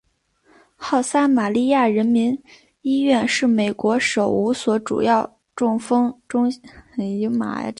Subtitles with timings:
[0.75, 2.11] 好撒玛利亚人
[2.81, 6.59] 医院是美国首五所主要中风中心
[6.95, 7.27] 之一。